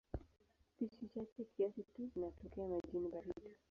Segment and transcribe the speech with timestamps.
[0.69, 3.57] Spishi chache kiasi tu zinatokea majini baridi.